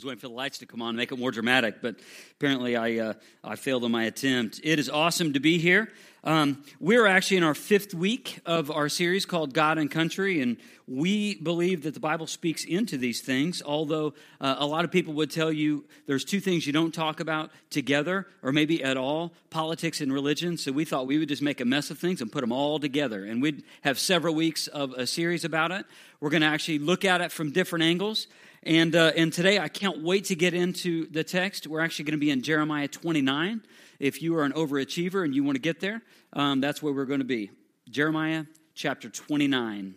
[0.00, 1.96] was waiting for the lights to come on, and make it more dramatic, but
[2.38, 3.12] apparently I, uh,
[3.44, 4.58] I failed in my attempt.
[4.64, 5.90] It is awesome to be here.
[6.24, 10.56] Um, we're actually in our fifth week of our series called God and Country, and
[10.86, 15.12] we believe that the Bible speaks into these things, although uh, a lot of people
[15.14, 19.32] would tell you there's two things you don't talk about together, or maybe at all
[19.50, 20.56] politics and religion.
[20.56, 22.78] So we thought we would just make a mess of things and put them all
[22.78, 23.24] together.
[23.24, 25.84] And we'd have several weeks of a series about it.
[26.20, 28.26] We're going to actually look at it from different angles.
[28.62, 31.66] And, uh, and today, I can't wait to get into the text.
[31.66, 33.62] We're actually going to be in Jeremiah 29.
[33.98, 36.02] If you are an overachiever and you want to get there,
[36.34, 37.50] um, that's where we're going to be.
[37.88, 39.94] Jeremiah chapter 29.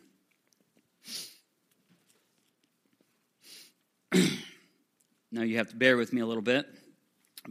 [5.32, 6.66] now, you have to bear with me a little bit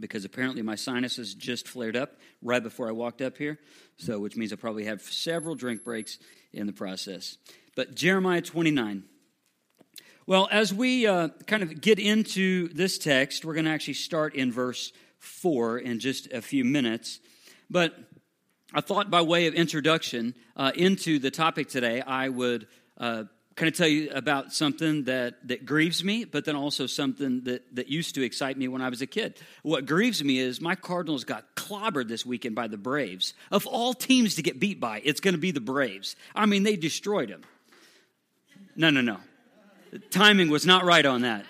[0.01, 3.59] because apparently my sinuses just flared up right before I walked up here.
[3.99, 6.17] So, which means I probably have several drink breaks
[6.55, 7.37] in the process.
[7.77, 9.05] But Jeremiah 29.
[10.25, 14.37] Well, as we uh, kind of get into this text, we're going to actually start
[14.37, 17.19] in verse 4 in just a few minutes.
[17.69, 17.99] But
[18.73, 23.25] I thought, by way of introduction uh, into the topic today, I would uh,
[23.57, 27.75] kind of tell you about something that, that grieves me, but then also something that,
[27.75, 29.41] that used to excite me when I was a kid.
[29.65, 33.35] What grieves me is my Cardinals got clobbered this weekend by the Braves.
[33.51, 36.15] Of all teams to get beat by, it's going to be the Braves.
[36.33, 37.43] I mean, they destroyed them.
[38.77, 39.19] No, no, no
[40.11, 41.45] timing was not right on that.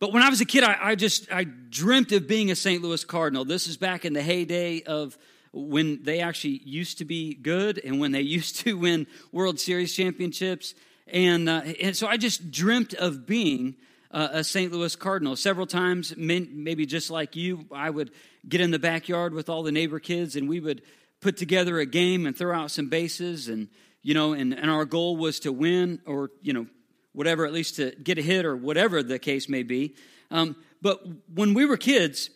[0.00, 2.82] But when I was a kid, I, I, just I dreamt of being a St.
[2.82, 3.44] Louis Cardinal.
[3.44, 5.18] This is back in the heyday of
[5.52, 9.94] when they actually used to be good and when they used to win World Series
[9.94, 10.74] championships.
[11.08, 13.74] And, uh, and so I just dreamt of being
[14.10, 14.72] uh, a St.
[14.72, 15.34] Louis Cardinal.
[15.36, 18.12] Several times, maybe just like you, I would
[18.48, 20.82] get in the backyard with all the neighbor kids and we would
[21.20, 23.68] put together a game and throw out some bases and
[24.08, 26.66] you know, and, and our goal was to win or, you know,
[27.12, 29.96] whatever, at least to get a hit or whatever the case may be.
[30.30, 31.02] Um, but
[31.34, 32.30] when we were kids,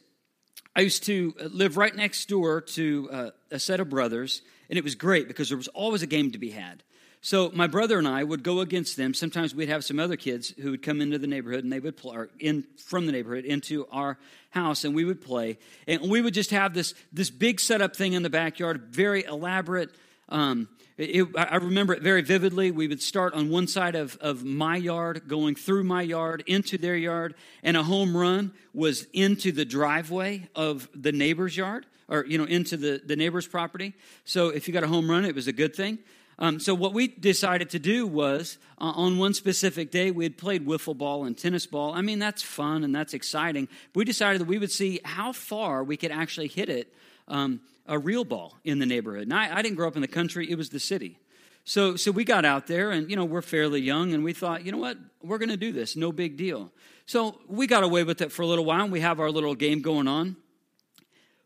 [0.77, 4.85] I used to live right next door to uh, a set of brothers, and it
[4.85, 6.83] was great because there was always a game to be had.
[7.23, 9.15] So my brother and I would go against them.
[9.15, 11.97] Sometimes we'd have some other kids who would come into the neighborhood, and they would
[11.97, 14.19] play in from the neighborhood into our
[14.51, 15.57] house, and we would play.
[15.89, 19.89] And we would just have this this big setup thing in the backyard, very elaborate.
[20.33, 22.71] Um, it, I remember it very vividly.
[22.71, 26.79] We would start on one side of, of my yard, going through my yard into
[26.79, 32.25] their yard, and a home run was into the driveway of the neighbor's yard, or
[32.25, 33.95] you know, into the, the neighbor's property.
[34.25, 35.99] So if you got a home run, it was a good thing.
[36.39, 40.39] Um, so what we decided to do was, uh, on one specific day, we had
[40.39, 41.93] played wiffle ball and tennis ball.
[41.93, 43.69] I mean, that's fun and that's exciting.
[43.95, 46.93] We decided that we would see how far we could actually hit it
[47.29, 49.25] um, a real ball in the neighborhood.
[49.25, 51.19] And I, I didn't grow up in the country, it was the city.
[51.65, 54.65] So, so we got out there, and you know we're fairly young, and we thought,
[54.65, 56.73] you know what, we're going to do this, no big deal.
[57.07, 59.55] So we got away with it for a little while, and we have our little
[59.55, 60.37] game going on.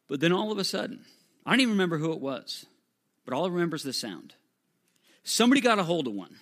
[0.08, 1.04] But then all of a sudden,
[1.44, 2.64] I don't even remember who it was,
[3.24, 4.34] but all I remember is the sound.
[5.22, 6.36] Somebody got a hold of one,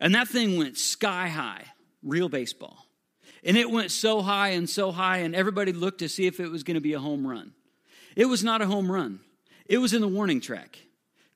[0.00, 1.66] and that thing went sky high,
[2.02, 2.86] real baseball,
[3.44, 6.48] and it went so high and so high, and everybody looked to see if it
[6.48, 7.52] was going to be a home run.
[8.16, 9.20] It was not a home run,
[9.66, 10.78] it was in the warning track.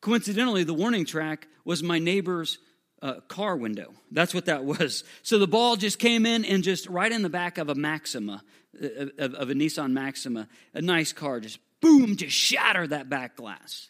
[0.01, 2.59] Coincidentally, the warning track was my neighbor's
[3.03, 3.93] uh, car window.
[4.13, 5.05] That's what that was.
[5.23, 8.43] So the ball just came in and just right in the back of a Maxima,
[8.81, 13.37] uh, of, of a Nissan Maxima, a nice car, just boom, just shatter that back
[13.37, 13.89] glass.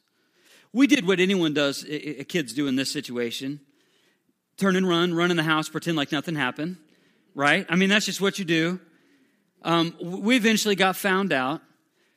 [0.73, 1.85] We did what anyone does,
[2.29, 3.61] kids do in this situation
[4.57, 6.77] turn and run, run in the house, pretend like nothing happened,
[7.35, 7.67] right?
[7.69, 8.81] I mean, that's just what you do.
[9.63, 11.63] Um, we eventually got found out.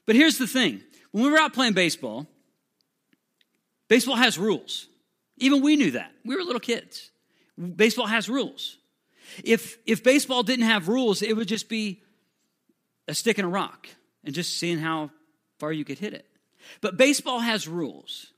[0.09, 0.81] But here's the thing
[1.11, 2.25] when we were out playing baseball,
[3.89, 4.87] baseball has rules.
[5.37, 6.11] Even we knew that.
[6.25, 7.11] We were little kids.
[7.75, 8.79] Baseball has rules.
[9.43, 12.01] If, if baseball didn't have rules, it would just be
[13.07, 13.87] a stick and a rock
[14.23, 15.11] and just seeing how
[15.59, 16.25] far you could hit it.
[16.81, 18.33] But baseball has rules.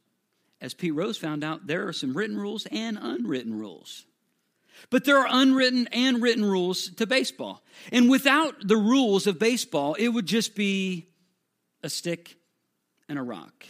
[0.59, 4.03] As Pete Rose found out, there are some written rules and unwritten rules.
[4.89, 7.63] But there are unwritten and written rules to baseball.
[7.93, 11.07] And without the rules of baseball, it would just be
[11.83, 12.37] a stick,
[13.09, 13.65] and a rock.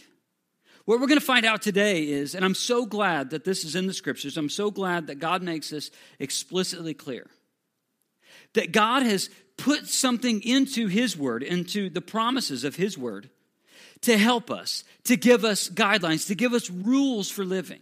[0.84, 3.76] What we're going to find out today is, and I'm so glad that this is
[3.76, 7.26] in the scriptures, I'm so glad that God makes this explicitly clear.
[8.54, 13.30] That God has put something into His word, into the promises of His word,
[14.02, 17.80] to help us, to give us guidelines, to give us rules for living.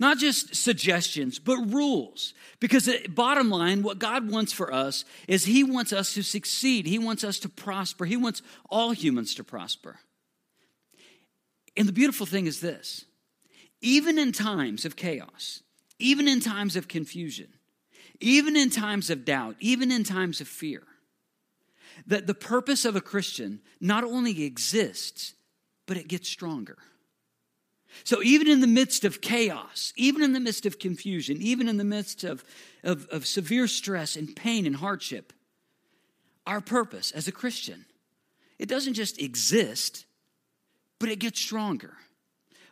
[0.00, 2.32] Not just suggestions, but rules.
[2.58, 6.86] Because bottom line, what God wants for us is He wants us to succeed.
[6.86, 8.06] He wants us to prosper.
[8.06, 10.00] He wants all humans to prosper.
[11.76, 13.04] And the beautiful thing is this
[13.82, 15.62] even in times of chaos,
[15.98, 17.48] even in times of confusion,
[18.20, 20.82] even in times of doubt, even in times of fear,
[22.06, 25.34] that the purpose of a Christian not only exists,
[25.84, 26.78] but it gets stronger.
[28.04, 31.76] So, even in the midst of chaos, even in the midst of confusion, even in
[31.76, 32.44] the midst of,
[32.82, 35.32] of, of severe stress and pain and hardship,
[36.46, 37.84] our purpose as a Christian,
[38.58, 40.06] it doesn't just exist,
[40.98, 41.94] but it gets stronger.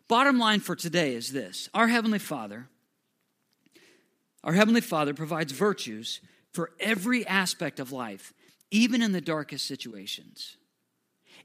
[0.08, 2.68] Bottom line for today is this Our Heavenly Father,
[4.42, 6.20] our Heavenly Father provides virtues
[6.52, 8.32] for every aspect of life,
[8.70, 10.56] even in the darkest situations.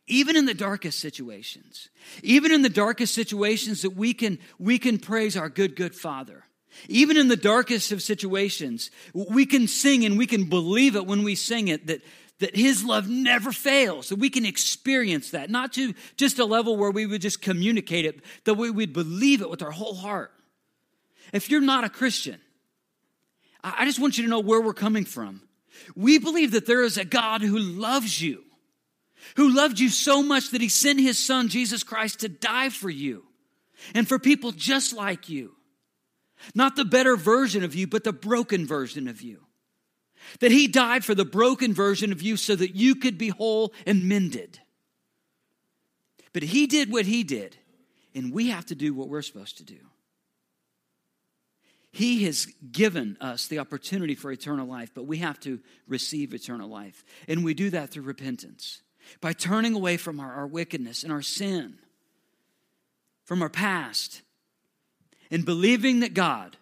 [0.07, 1.89] Even in the darkest situations.
[2.21, 6.43] Even in the darkest situations that we can, we can praise our good, good Father.
[6.89, 11.23] Even in the darkest of situations, we can sing and we can believe it when
[11.23, 12.01] we sing it that,
[12.39, 16.75] that His love never fails, that we can experience that, not to just a level
[16.75, 20.31] where we would just communicate it, that we would believe it with our whole heart.
[21.31, 22.39] If you're not a Christian,
[23.63, 25.41] I just want you to know where we're coming from.
[25.95, 28.43] We believe that there is a God who loves you,
[29.35, 32.89] who loved you so much that he sent his son, Jesus Christ, to die for
[32.89, 33.23] you
[33.93, 35.55] and for people just like you.
[36.53, 39.39] Not the better version of you, but the broken version of you.
[40.39, 43.73] That he died for the broken version of you so that you could be whole
[43.85, 44.59] and mended.
[46.33, 47.57] But he did what he did,
[48.15, 49.79] and we have to do what we're supposed to do.
[51.91, 56.67] He has given us the opportunity for eternal life, but we have to receive eternal
[56.67, 57.03] life.
[57.27, 58.81] And we do that through repentance
[59.21, 61.75] by turning away from our, our wickedness and our sin,
[63.25, 64.21] from our past,
[65.31, 66.57] and believing that God,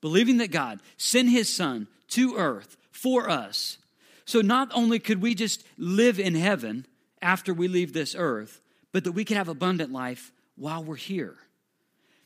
[0.00, 3.78] believing that God sent his son to earth for us.
[4.24, 6.86] So not only could we just live in heaven
[7.22, 8.60] after we leave this earth,
[8.92, 11.36] but that we could have abundant life while we're here.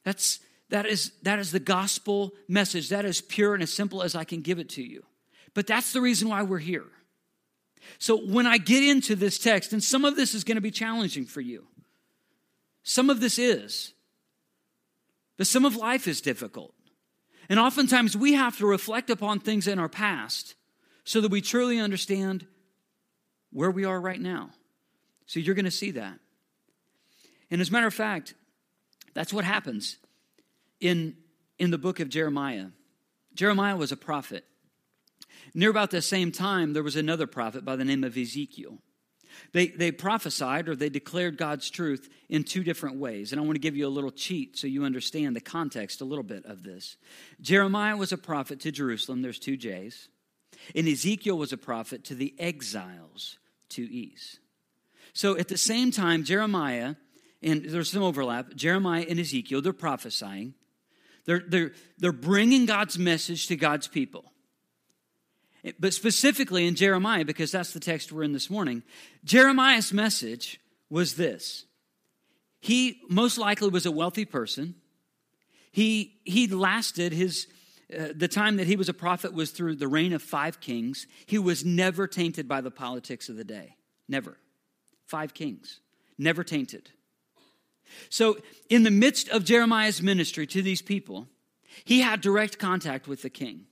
[0.04, 0.40] That's
[0.72, 2.88] that is, that is the gospel message.
[2.88, 5.04] That is pure and as simple as I can give it to you.
[5.52, 6.86] But that's the reason why we're here.
[7.98, 10.70] So when I get into this text, and some of this is going to be
[10.70, 11.66] challenging for you,
[12.82, 13.92] some of this is,
[15.36, 16.74] but some of life is difficult.
[17.48, 20.54] And oftentimes we have to reflect upon things in our past
[21.04, 22.46] so that we truly understand
[23.50, 24.50] where we are right now.
[25.26, 26.18] So you're going to see that.
[27.50, 28.34] And as a matter of fact,
[29.14, 29.98] that's what happens
[30.80, 31.16] in,
[31.58, 32.66] in the book of Jeremiah.
[33.34, 34.44] Jeremiah was a prophet.
[35.54, 38.78] Near about the same time, there was another prophet by the name of Ezekiel.
[39.52, 43.32] They, they prophesied or they declared God's truth in two different ways.
[43.32, 46.04] And I want to give you a little cheat so you understand the context a
[46.04, 46.96] little bit of this.
[47.40, 50.08] Jeremiah was a prophet to Jerusalem, there's two J's.
[50.74, 53.38] And Ezekiel was a prophet to the exiles,
[53.68, 54.38] two E's.
[55.12, 56.94] So at the same time, Jeremiah,
[57.42, 60.54] and there's some overlap, Jeremiah and Ezekiel, they're prophesying.
[61.24, 64.31] They're, they're, they're bringing God's message to God's people.
[65.78, 68.82] But specifically in Jeremiah, because that's the text we're in this morning,
[69.24, 70.60] Jeremiah's message
[70.90, 71.64] was this.
[72.60, 74.74] He most likely was a wealthy person.
[75.70, 77.46] He, he lasted his,
[77.96, 81.06] uh, the time that he was a prophet was through the reign of five kings.
[81.26, 83.76] He was never tainted by the politics of the day.
[84.08, 84.36] Never.
[85.06, 85.80] Five kings.
[86.18, 86.90] Never tainted.
[88.10, 88.38] So,
[88.68, 91.28] in the midst of Jeremiah's ministry to these people,
[91.84, 93.66] he had direct contact with the king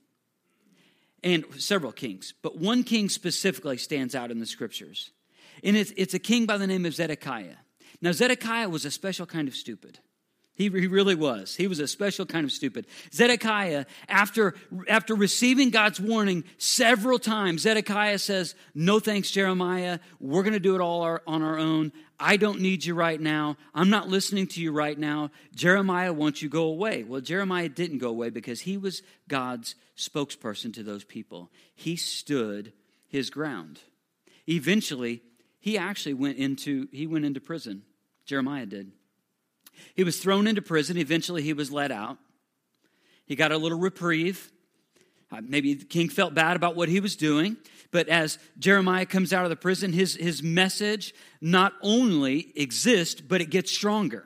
[1.23, 5.11] and several kings, but one king specifically stands out in the scriptures.
[5.63, 7.57] And it's, it's a king by the name of Zedekiah.
[8.01, 9.99] Now, Zedekiah was a special kind of stupid.
[10.53, 11.55] He, he really was.
[11.55, 12.85] He was a special kind of stupid.
[13.13, 14.53] Zedekiah, after,
[14.87, 19.99] after receiving God's warning several times, Zedekiah says, No thanks, Jeremiah.
[20.19, 21.93] We're going to do it all our, on our own.
[22.19, 23.57] I don't need you right now.
[23.73, 25.31] I'm not listening to you right now.
[25.55, 27.03] Jeremiah wants you go away.
[27.03, 31.49] Well, Jeremiah didn't go away because he was God's spokesperson to those people.
[31.73, 32.73] He stood
[33.07, 33.79] his ground.
[34.47, 35.23] Eventually,
[35.59, 37.83] he actually went into he went into prison.
[38.25, 38.91] Jeremiah did.
[39.95, 40.97] He was thrown into prison.
[40.97, 42.17] Eventually, he was let out.
[43.25, 44.51] He got a little reprieve.
[45.31, 47.57] Uh, maybe the king felt bad about what he was doing.
[47.91, 53.41] But as Jeremiah comes out of the prison, his, his message not only exists, but
[53.41, 54.25] it gets stronger.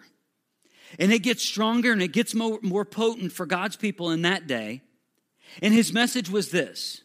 [0.99, 4.47] And it gets stronger and it gets more, more potent for God's people in that
[4.47, 4.81] day.
[5.61, 7.01] And his message was this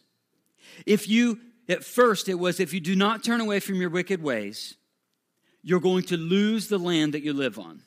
[0.85, 4.21] If you, at first, it was, if you do not turn away from your wicked
[4.21, 4.75] ways,
[5.63, 7.81] you're going to lose the land that you live on.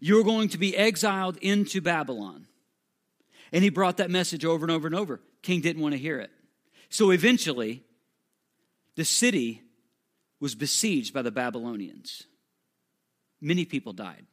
[0.00, 2.46] You're going to be exiled into Babylon.
[3.52, 5.20] And he brought that message over and over and over.
[5.42, 6.30] King didn't want to hear it.
[6.88, 7.82] So eventually,
[8.96, 9.62] the city
[10.40, 12.24] was besieged by the Babylonians.
[13.40, 14.26] Many people died.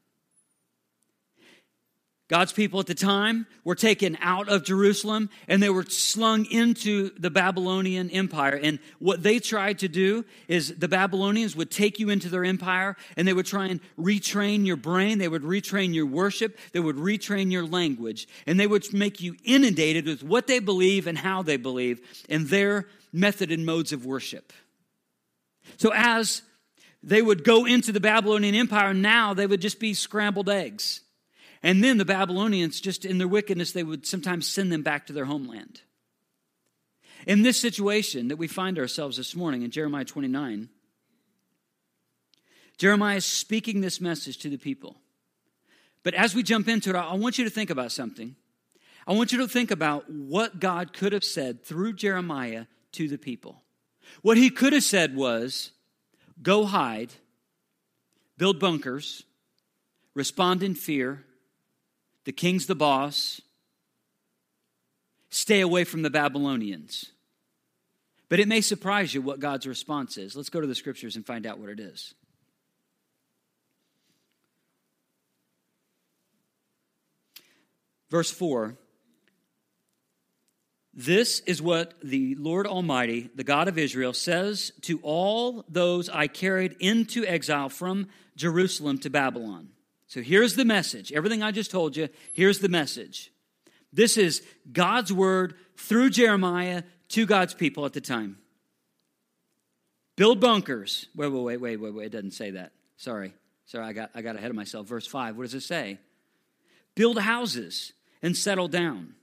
[2.31, 7.09] God's people at the time were taken out of Jerusalem and they were slung into
[7.19, 8.55] the Babylonian Empire.
[8.55, 12.95] And what they tried to do is the Babylonians would take you into their empire
[13.17, 15.17] and they would try and retrain your brain.
[15.17, 16.57] They would retrain your worship.
[16.71, 18.29] They would retrain your language.
[18.47, 22.47] And they would make you inundated with what they believe and how they believe and
[22.47, 24.53] their method and modes of worship.
[25.75, 26.43] So as
[27.03, 31.01] they would go into the Babylonian Empire, now they would just be scrambled eggs
[31.63, 35.13] and then the Babylonians, just in their wickedness, they would sometimes send them back to
[35.13, 35.81] their homeland.
[37.27, 40.69] In this situation that we find ourselves this morning in Jeremiah 29,
[42.77, 44.97] Jeremiah is speaking this message to the people.
[46.01, 48.35] But as we jump into it, I want you to think about something.
[49.05, 53.19] I want you to think about what God could have said through Jeremiah to the
[53.19, 53.61] people.
[54.23, 55.71] What he could have said was
[56.41, 57.13] go hide,
[58.37, 59.23] build bunkers,
[60.15, 61.23] respond in fear,
[62.25, 63.41] the king's the boss.
[65.29, 67.11] Stay away from the Babylonians.
[68.29, 70.35] But it may surprise you what God's response is.
[70.35, 72.13] Let's go to the scriptures and find out what it is.
[78.09, 78.77] Verse 4
[80.93, 86.27] This is what the Lord Almighty, the God of Israel, says to all those I
[86.27, 89.69] carried into exile from Jerusalem to Babylon.
[90.11, 91.13] So here's the message.
[91.13, 93.31] Everything I just told you, here's the message.
[93.93, 98.37] This is God's word through Jeremiah to God's people at the time.
[100.17, 101.07] Build bunkers.
[101.15, 102.05] Wait, wait, wait, wait, wait, wait.
[102.07, 102.73] It doesn't say that.
[102.97, 103.33] Sorry.
[103.67, 104.85] Sorry, I got, I got ahead of myself.
[104.85, 105.37] Verse 5.
[105.37, 105.97] What does it say?
[106.93, 109.13] Build houses and settle down.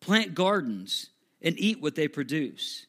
[0.00, 1.10] Plant gardens
[1.42, 2.86] and eat what they produce.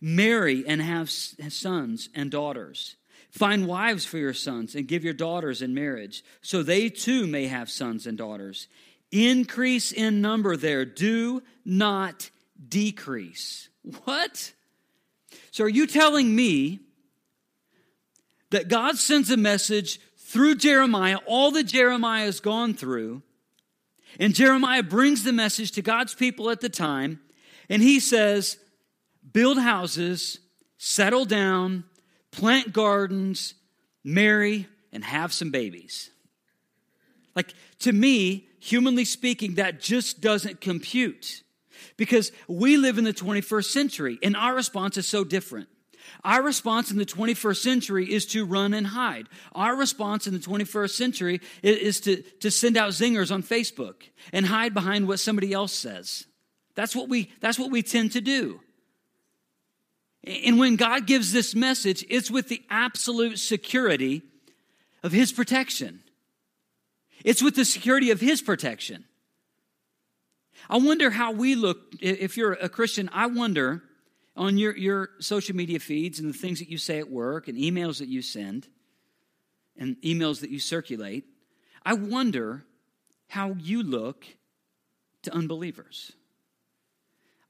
[0.00, 2.96] Marry and have sons and daughters
[3.32, 7.46] Find wives for your sons and give your daughters in marriage, so they too may
[7.46, 8.68] have sons and daughters.
[9.10, 12.30] Increase in number there, do not
[12.68, 13.70] decrease.
[14.04, 14.52] What?
[15.50, 16.80] So, are you telling me
[18.50, 23.22] that God sends a message through Jeremiah, all that Jeremiah has gone through,
[24.20, 27.18] and Jeremiah brings the message to God's people at the time,
[27.70, 28.58] and he says,
[29.32, 30.38] Build houses,
[30.76, 31.84] settle down,
[32.32, 33.54] plant gardens,
[34.02, 36.10] marry, and have some babies.
[37.36, 41.42] Like, to me, humanly speaking, that just doesn't compute
[41.96, 45.68] because we live in the 21st century and our response is so different.
[46.24, 49.28] Our response in the 21st century is to run and hide.
[49.54, 53.94] Our response in the 21st century is to, to send out zingers on Facebook
[54.32, 56.26] and hide behind what somebody else says.
[56.74, 58.60] That's what we, that's what we tend to do.
[60.24, 64.22] And when God gives this message, it's with the absolute security
[65.02, 66.00] of His protection.
[67.24, 69.04] It's with the security of His protection.
[70.70, 73.82] I wonder how we look, if you're a Christian, I wonder
[74.36, 77.58] on your, your social media feeds and the things that you say at work and
[77.58, 78.68] emails that you send
[79.76, 81.24] and emails that you circulate,
[81.84, 82.64] I wonder
[83.28, 84.24] how you look
[85.22, 86.12] to unbelievers.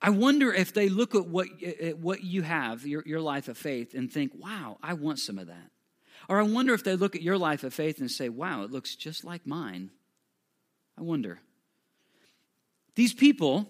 [0.03, 3.57] I wonder if they look at what, at what you have, your, your life of
[3.57, 5.71] faith, and think, wow, I want some of that.
[6.29, 8.73] Or I wonder if they look at your life of faith and say, wow, it
[8.73, 9.91] looks just like mine.
[10.99, 11.41] I wonder.
[12.97, 13.69] These people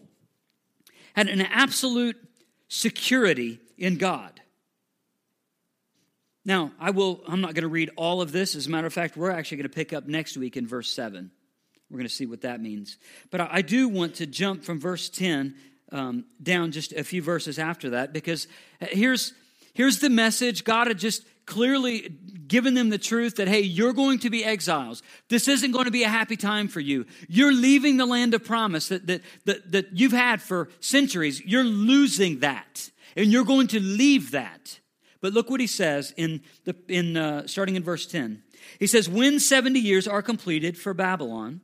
[1.14, 2.16] had an absolute
[2.68, 4.40] security in God.
[6.44, 8.56] Now, I will I'm not going to read all of this.
[8.56, 10.90] As a matter of fact, we're actually going to pick up next week in verse
[10.90, 11.30] 7.
[11.90, 12.96] We're going to see what that means.
[13.30, 15.54] But I do want to jump from verse 10
[15.92, 18.48] um, down just a few verses after that because
[18.80, 19.32] here's,
[19.74, 22.08] here's the message God had just clearly
[22.46, 25.02] given them the truth that, hey, you're going to be exiles.
[25.28, 27.06] This isn't going to be a happy time for you.
[27.28, 31.40] You're leaving the land of promise that, that, that, that you've had for centuries.
[31.44, 34.80] You're losing that, and you're going to leave that.
[35.20, 38.42] But look what he says in the, in, uh, starting in verse 10.
[38.78, 41.60] He says, When 70 years are completed for Babylon,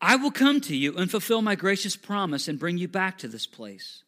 [0.00, 3.28] I will come to you and fulfill my gracious promise and bring you back to
[3.28, 4.02] this place.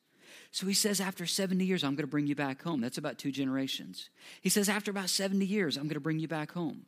[0.50, 2.80] So he says, after 70 years, I'm going to bring you back home.
[2.80, 4.10] That's about two generations.
[4.40, 6.84] He says, after about 70 years, I'm going to bring you back home.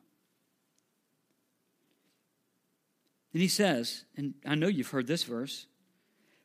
[3.33, 5.67] And he says, and I know you've heard this verse,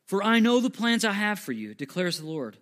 [0.06, 2.56] for I know the plans I have for you, declares the Lord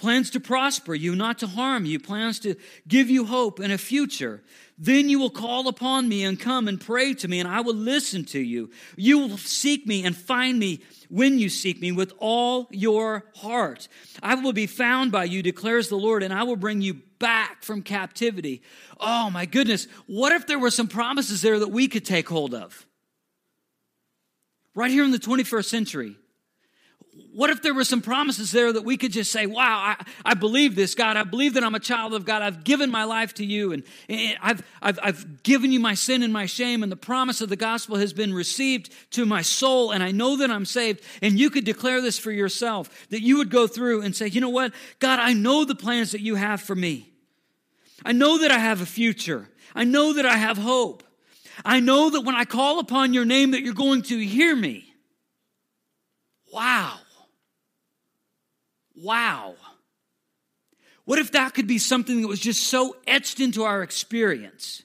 [0.00, 2.56] plans to prosper you, not to harm you, plans to
[2.88, 4.42] give you hope and a future.
[4.78, 7.74] Then you will call upon me and come and pray to me, and I will
[7.74, 8.70] listen to you.
[8.96, 13.88] You will seek me and find me when you seek me with all your heart.
[14.22, 17.62] I will be found by you, declares the Lord, and I will bring you back
[17.62, 18.62] from captivity.
[18.98, 22.54] Oh my goodness, what if there were some promises there that we could take hold
[22.54, 22.86] of?
[24.74, 26.16] right here in the 21st century.
[27.40, 30.34] What if there were some promises there that we could just say, wow, I, I
[30.34, 31.16] believe this, God.
[31.16, 32.42] I believe that I'm a child of God.
[32.42, 33.82] I've given my life to you, and,
[34.42, 37.56] I've, I've, I've given you my sin and my shame, and the promise of the
[37.56, 41.02] gospel has been received to my soul, and I know that I'm saved.
[41.22, 44.42] And you could declare this for yourself, that you would go through and say, you
[44.42, 44.74] know what?
[44.98, 47.10] God, I know the plans that you have for me.
[48.04, 49.48] I know that I have a future.
[49.74, 51.04] I know that I have hope.
[51.64, 54.92] I know that when I call upon your name that you're going to hear me.
[56.52, 56.98] Wow.
[59.02, 59.54] Wow.
[61.04, 64.82] What if that could be something that was just so etched into our experience?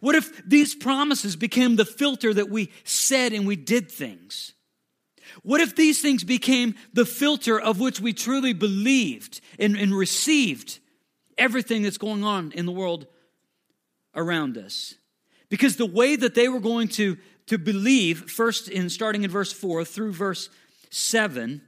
[0.00, 4.52] What if these promises became the filter that we said and we did things?
[5.42, 10.78] What if these things became the filter of which we truly believed and, and received
[11.38, 13.06] everything that's going on in the world
[14.14, 14.94] around us?
[15.48, 19.52] Because the way that they were going to, to believe, first in starting in verse
[19.52, 20.50] 4 through verse
[20.90, 21.62] 7,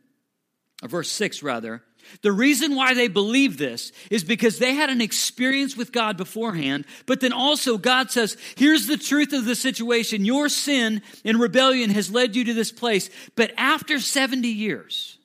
[0.82, 1.82] or verse 6 rather,
[2.22, 6.84] the reason why they believe this is because they had an experience with God beforehand,
[7.04, 10.24] but then also God says, here's the truth of the situation.
[10.24, 13.10] Your sin and rebellion has led you to this place.
[13.34, 15.18] But after 70 years,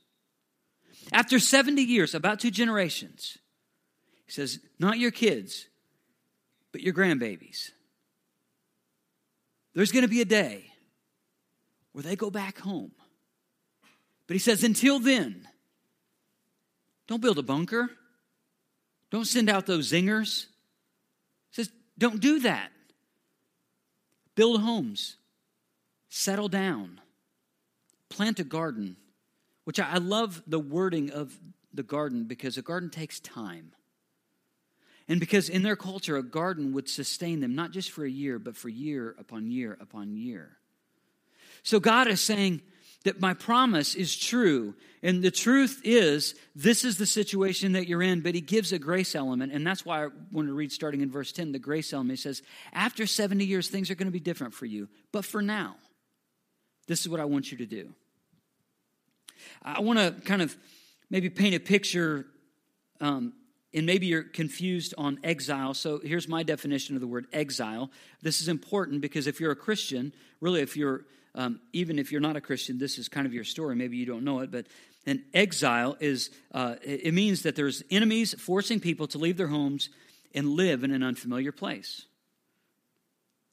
[1.11, 3.37] after 70 years, about two generations,
[4.25, 5.67] he says, not your kids,
[6.71, 7.71] but your grandbabies.
[9.73, 10.65] There's going to be a day
[11.91, 12.91] where they go back home.
[14.31, 15.45] But he says, until then,
[17.05, 17.89] don't build a bunker.
[19.09, 20.45] Don't send out those zingers.
[21.49, 22.71] He says, don't do that.
[24.35, 25.17] Build homes.
[26.07, 27.01] Settle down.
[28.07, 28.95] Plant a garden,
[29.65, 31.37] which I love the wording of
[31.73, 33.73] the garden because a garden takes time.
[35.09, 38.39] And because in their culture, a garden would sustain them not just for a year,
[38.39, 40.55] but for year upon year upon year.
[41.63, 42.61] So God is saying
[43.03, 44.75] that my promise is true.
[45.03, 48.79] And the truth is, this is the situation that you're in, but He gives a
[48.79, 49.51] grace element.
[49.51, 52.19] And that's why I want to read starting in verse 10 the grace element.
[52.19, 54.87] He says, After 70 years, things are going to be different for you.
[55.11, 55.75] But for now,
[56.87, 57.93] this is what I want you to do.
[59.63, 60.55] I want to kind of
[61.09, 62.27] maybe paint a picture
[62.99, 63.33] um,
[63.73, 65.73] and maybe you're confused on exile.
[65.73, 67.89] So here's my definition of the word exile.
[68.21, 72.21] This is important because if you're a Christian, really, if you're um, even if you're
[72.21, 73.75] not a Christian, this is kind of your story.
[73.75, 74.67] Maybe you don't know it, but
[75.05, 79.89] an exile is uh, it means that there's enemies forcing people to leave their homes
[80.33, 82.05] and live in an unfamiliar place.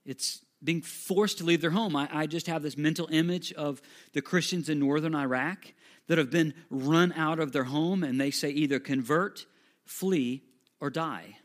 [0.04, 1.94] It's being forced to leave their home.
[1.94, 3.80] I, I just have this mental image of
[4.12, 5.72] the Christians in northern Iraq
[6.08, 9.46] that have been run out of their home, and they say either convert
[9.84, 10.42] flee,
[10.80, 11.36] or die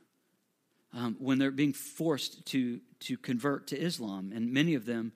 [0.94, 4.32] um, when they're being forced to, to convert to Islam.
[4.34, 5.14] And many of them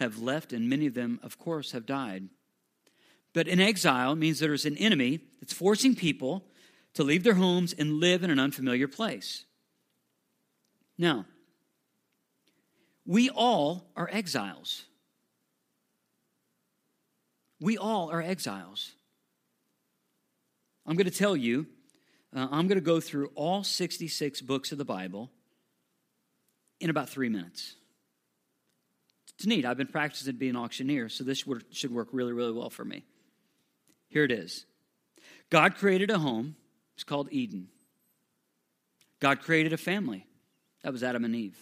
[0.00, 2.28] have left, and many of them, of course, have died.
[3.32, 6.44] But in exile means there's an enemy that's forcing people
[6.94, 9.44] to leave their homes and live in an unfamiliar place.
[10.98, 11.26] Now,
[13.06, 14.84] we all are exiles.
[17.60, 18.92] We all are exiles.
[20.86, 21.66] I'm going to tell you
[22.34, 25.30] uh, I'm going to go through all 66 books of the Bible
[26.80, 27.74] in about three minutes.
[29.40, 29.64] It's neat.
[29.64, 33.06] I've been practicing being an auctioneer, so this should work really, really well for me.
[34.10, 34.66] Here it is
[35.48, 36.56] God created a home,
[36.92, 37.68] it's called Eden.
[39.18, 40.26] God created a family,
[40.82, 41.56] that was Adam and Eve.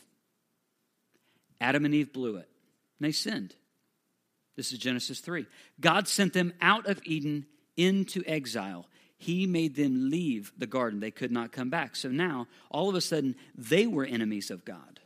[1.61, 2.49] Adam and Eve blew it,
[2.99, 3.55] they sinned.
[4.57, 5.47] This is Genesis 3.
[5.81, 8.87] God sent them out of Eden into exile
[9.21, 11.01] he made them leave the garden.
[11.01, 11.97] They could not come back.
[11.97, 15.01] So now, all of a sudden, they were enemies of God.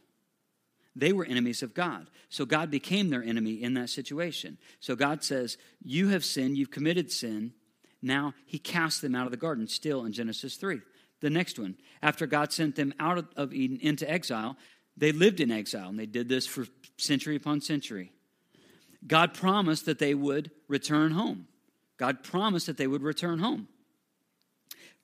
[0.94, 2.08] They were enemies of God.
[2.28, 4.58] So God became their enemy in that situation.
[4.80, 7.52] So God says, You have sinned, you've committed sin.
[8.02, 10.80] Now he casts them out of the garden, still in Genesis 3.
[11.20, 14.56] The next one, after God sent them out of Eden into exile,
[14.96, 18.12] they lived in exile, and they did this for century upon century.
[19.06, 21.46] God promised that they would return home.
[21.96, 23.68] God promised that they would return home.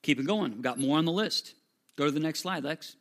[0.03, 0.53] Keep it going.
[0.53, 1.55] We've got more on the list.
[1.97, 2.97] Go to the next slide, Lex.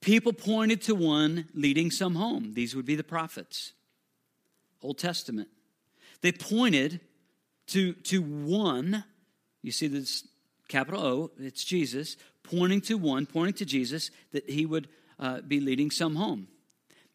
[0.00, 2.54] People pointed to one leading some home.
[2.54, 3.72] These would be the prophets,
[4.82, 5.48] Old Testament.
[6.20, 7.00] They pointed
[7.68, 9.04] to, to one,
[9.62, 10.26] you see this
[10.68, 15.60] capital O, it's Jesus, pointing to one, pointing to Jesus, that he would uh, be
[15.60, 16.48] leading some home.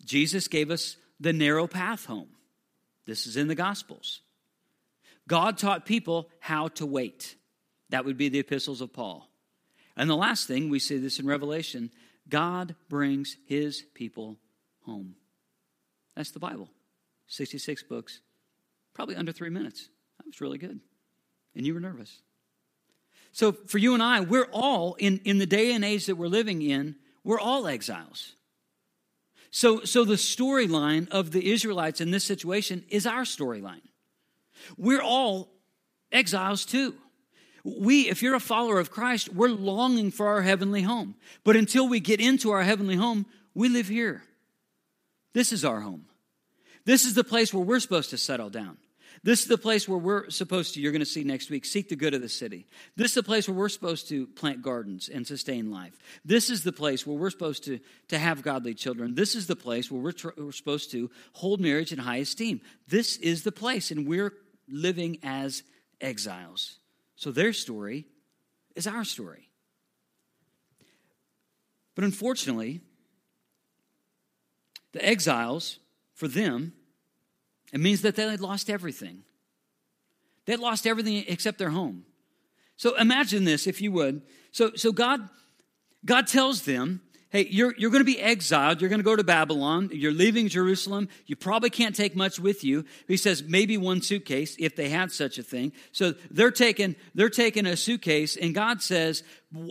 [0.05, 2.29] Jesus gave us the narrow path home.
[3.05, 4.21] This is in the Gospels.
[5.27, 7.35] God taught people how to wait.
[7.89, 9.29] That would be the epistles of Paul.
[9.95, 11.91] And the last thing, we see this in Revelation
[12.33, 14.39] God brings his people
[14.87, 15.13] home.
[16.15, 16.67] That's the Bible.
[17.27, 18.21] 66 books,
[18.95, 19.87] probably under three minutes.
[20.17, 20.79] That was really good.
[21.55, 22.23] And you were nervous.
[23.33, 26.25] So for you and I, we're all, in, in the day and age that we're
[26.25, 28.33] living in, we're all exiles.
[29.51, 33.85] So, so the storyline of the Israelites in this situation is our storyline.
[34.75, 35.51] We're all
[36.11, 36.95] exiles too.
[37.63, 41.15] We, if you're a follower of Christ, we're longing for our heavenly home.
[41.43, 44.23] But until we get into our heavenly home, we live here.
[45.33, 46.05] This is our home.
[46.85, 48.77] This is the place where we're supposed to settle down.
[49.23, 51.87] This is the place where we're supposed to, you're going to see next week, seek
[51.87, 52.67] the good of the city.
[52.97, 55.97] This is the place where we're supposed to plant gardens and sustain life.
[56.25, 59.15] This is the place where we're supposed to, to have godly children.
[59.15, 62.59] This is the place where we're, tr- we're supposed to hold marriage in high esteem.
[62.89, 64.33] This is the place, and we're
[64.67, 65.63] living as
[66.01, 66.79] exiles.
[67.23, 68.05] So their story
[68.75, 69.47] is our story.
[71.95, 72.81] But unfortunately,
[74.91, 75.79] the exiles,
[76.15, 76.73] for them,
[77.71, 79.23] it means that they had lost everything.
[80.43, 82.03] They had lost everything except their home.
[82.75, 84.23] So imagine this, if you would.
[84.51, 85.29] So, so God,
[86.03, 86.99] God tells them,
[87.33, 88.79] hey, you're, you're going to be exiled.
[88.79, 89.89] You're going to go to Babylon.
[89.91, 91.09] You're leaving Jerusalem.
[91.25, 92.85] You probably can't take much with you.
[93.07, 95.73] He says maybe one suitcase if they had such a thing.
[95.91, 99.23] So they're taking, they're taking a suitcase, and God says,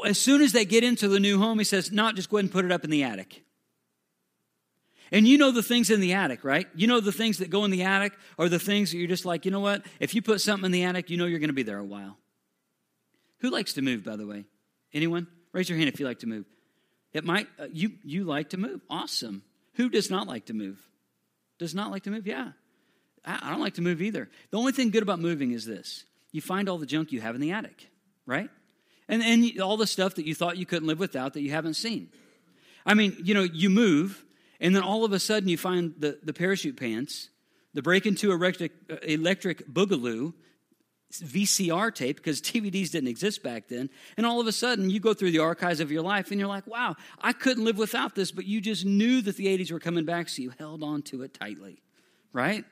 [0.05, 2.45] as soon as they get into the new home, He says, not just go ahead
[2.47, 3.45] and put it up in the attic.
[5.13, 6.67] And you know the things in the attic, right?
[6.75, 9.27] You know the things that go in the attic are the things that you're just
[9.27, 9.87] like, you know what?
[10.01, 11.85] If you put something in the attic, you know you're going to be there a
[11.85, 12.17] while.
[13.41, 14.47] Who likes to move, by the way?
[14.93, 15.27] Anyone?
[15.53, 16.47] Raise your hand if you like to move.
[17.13, 18.81] It might, uh, you, you like to move.
[18.89, 19.43] Awesome.
[19.75, 20.79] Who does not like to move?
[21.59, 22.27] Does not like to move?
[22.27, 22.53] Yeah.
[23.25, 24.29] I, I don't like to move either.
[24.51, 27.35] The only thing good about moving is this you find all the junk you have
[27.35, 27.89] in the attic,
[28.27, 28.49] right?
[29.09, 31.75] And, and all the stuff that you thought you couldn't live without that you haven't
[31.75, 32.09] seen.
[32.87, 34.25] I mean, you know, you move
[34.63, 37.29] and then all of a sudden, you find the, the parachute pants,
[37.75, 40.35] the Breakin' 2 electric, uh, electric boogaloo,
[41.21, 43.91] VCR tape, because DVDs didn't exist back then.
[44.17, 46.49] And all of a sudden, you go through the archives of your life and you're
[46.49, 49.81] like, wow, I couldn't live without this, but you just knew that the 80s were
[49.81, 51.83] coming back, so you held on to it tightly,
[52.33, 52.65] right?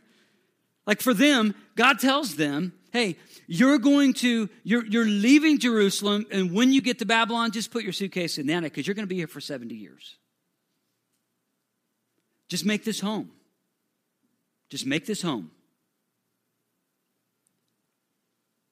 [0.87, 6.53] Like for them, God tells them, hey, you're going to, you're, you're leaving Jerusalem, and
[6.53, 9.09] when you get to Babylon, just put your suitcase in attic because you're going to
[9.09, 10.17] be here for 70 years.
[12.49, 13.31] Just make this home.
[14.71, 15.51] Just make this home.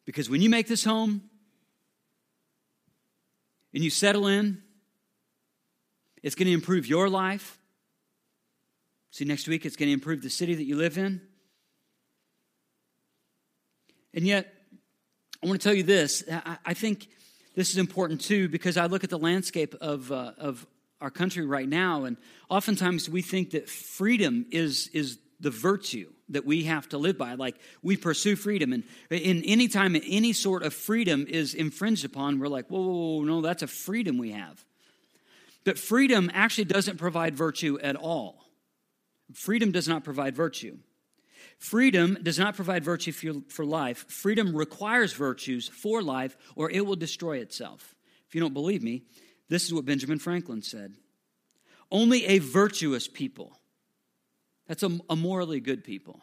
[0.08, 1.20] Because when you make this home
[3.74, 4.62] and you settle in,
[6.22, 7.58] it's going to improve your life.
[9.10, 11.20] See, next week it's going to improve the city that you live in.
[14.14, 14.50] And yet,
[15.44, 16.24] I want to tell you this.
[16.64, 17.08] I, think
[17.54, 20.66] this is important too because I look at the landscape of, uh, of
[21.02, 22.16] our country right now, and
[22.48, 27.34] oftentimes we think that freedom is, is the virtue that we have to live by.
[27.34, 32.38] Like we pursue freedom, and in any time any sort of freedom is infringed upon,
[32.38, 34.64] we're like, whoa, whoa, whoa, no, that's a freedom we have.
[35.64, 38.44] But freedom actually doesn't provide virtue at all.
[39.34, 40.78] Freedom does not provide virtue.
[41.58, 44.06] Freedom does not provide virtue for, for life.
[44.08, 47.94] Freedom requires virtues for life, or it will destroy itself.
[48.28, 49.02] If you don't believe me,
[49.48, 50.94] this is what Benjamin Franklin said
[51.90, 53.57] Only a virtuous people,
[54.68, 56.20] that's a, a morally good people,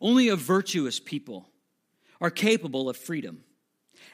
[0.00, 1.48] only a virtuous people
[2.20, 3.42] are capable of freedom.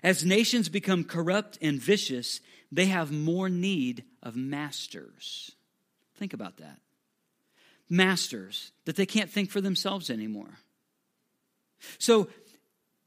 [0.03, 2.41] As nations become corrupt and vicious,
[2.73, 5.53] they have more need of masters.
[6.17, 6.81] Think about that.
[7.89, 10.59] Masters that they can't think for themselves anymore.
[11.99, 12.29] So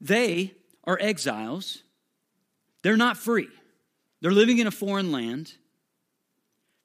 [0.00, 1.82] they are exiles.
[2.82, 3.48] They're not free.
[4.20, 5.54] They're living in a foreign land.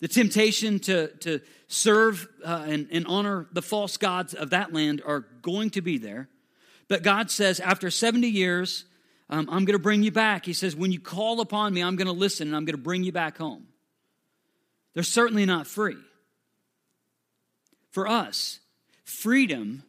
[0.02, 5.02] The temptation to, to serve uh, and, and honor the false gods of that land
[5.06, 6.30] are going to be there.
[6.88, 8.86] But God says, after 70 years,
[9.30, 10.46] um, I'm going to bring you back.
[10.46, 12.82] He says, when you call upon me, I'm going to listen and I'm going to
[12.82, 13.68] bring you back home.
[14.94, 15.98] They're certainly not free.
[17.90, 18.60] For us,
[19.04, 19.84] freedom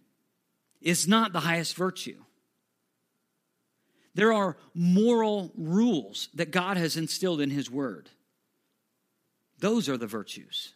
[0.81, 2.23] is not the highest virtue.
[4.15, 8.09] There are moral rules that God has instilled in His Word.
[9.59, 10.73] Those are the virtues.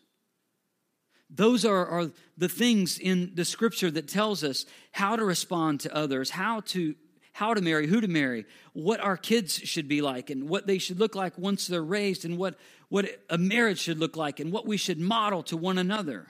[1.29, 5.95] Those are, are the things in the scripture that tells us how to respond to
[5.95, 6.95] others, how to
[7.33, 10.79] how to marry, who to marry, what our kids should be like, and what they
[10.79, 14.53] should look like once they're raised, and what, what a marriage should look like, and
[14.53, 16.27] what we should model to one another.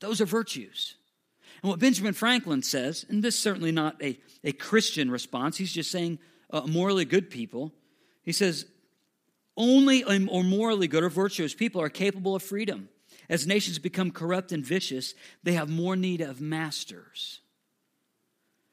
[0.00, 0.94] Those are virtues.
[1.62, 5.72] And what Benjamin Franklin says, and this is certainly not a, a Christian response, he's
[5.72, 6.18] just saying
[6.50, 7.72] uh, morally good people.
[8.22, 8.66] He says,
[9.56, 12.88] only or morally good or virtuous people are capable of freedom.
[13.28, 17.40] As nations become corrupt and vicious, they have more need of masters.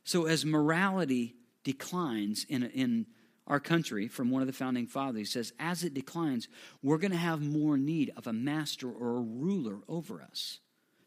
[0.04, 3.06] So, as morality declines in, in
[3.48, 6.48] our country, from one of the founding fathers, he says, as it declines,
[6.82, 10.60] we're going to have more need of a master or a ruler over us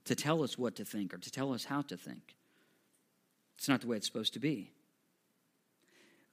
[0.06, 2.36] to tell us what to think or to tell us how to think.
[3.58, 4.72] It's not the way it's supposed to be.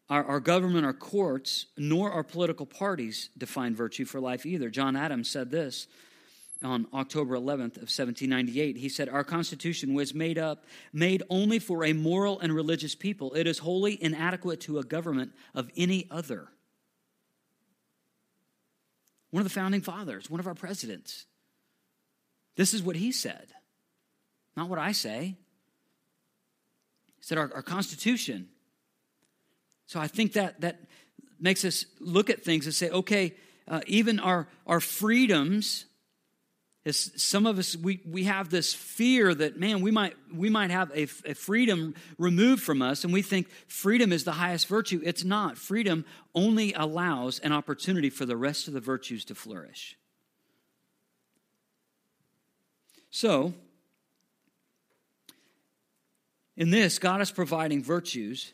[0.10, 4.70] Our, our, government, our courts, nor our political parties define virtue for life either.
[4.70, 5.88] John Adams said this
[6.64, 8.78] on October 11th of 1798.
[8.78, 13.34] He said, Our Constitution was made up, made only for a moral and religious people.
[13.34, 16.48] It is wholly inadequate to a government of any other.
[19.32, 21.26] One of the founding fathers, one of our presidents.
[22.56, 23.48] This is what he said,
[24.56, 25.36] not what I say.
[27.18, 28.50] He said, Our, our Constitution.
[29.94, 30.80] So I think that that
[31.40, 33.36] makes us look at things and say, okay,
[33.68, 35.86] uh, even our, our freedoms
[36.84, 40.72] is some of us we, we have this fear that man we might we might
[40.72, 43.04] have a, a, freedom removed from us.
[43.04, 45.00] And we think freedom is the highest virtue.
[45.06, 45.60] It's not.
[45.60, 49.96] Freedom only allows an opportunity for the rest of the virtues to flourish.
[53.12, 53.54] So
[56.58, 58.54] in this god is providing virtues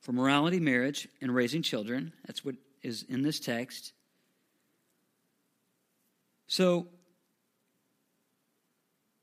[0.00, 3.92] for morality marriage and raising children that's what is in this text
[6.50, 6.88] so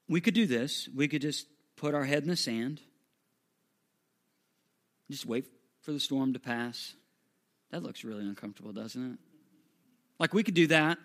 [0.07, 0.87] we could do this.
[0.95, 2.79] We could just put our head in the sand,
[5.11, 5.45] just wait
[5.81, 6.93] for the storm to pass.
[7.71, 9.19] That looks really uncomfortable, doesn't it?
[10.19, 10.97] Like we could do that.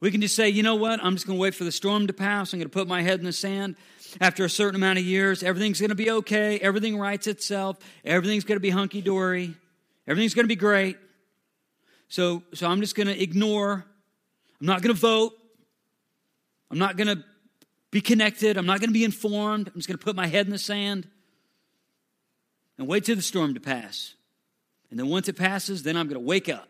[0.00, 1.02] We can just say, you know what?
[1.02, 2.52] I'm just going to wait for the storm to pass.
[2.52, 3.76] I'm going to put my head in the sand.
[4.20, 6.58] After a certain amount of years, everything's going to be okay.
[6.60, 7.78] Everything rights itself.
[8.04, 9.54] Everything's going to be hunky dory.
[10.06, 10.96] Everything's going to be great.
[12.08, 13.84] So, so I'm just going to ignore.
[14.60, 15.32] I'm not going to vote.
[16.70, 17.22] I'm not going to
[17.90, 18.56] be connected.
[18.56, 19.68] I'm not going to be informed.
[19.68, 21.08] I'm just going to put my head in the sand
[22.78, 24.14] and wait till the storm to pass.
[24.90, 26.68] And then once it passes, then I'm going to wake up.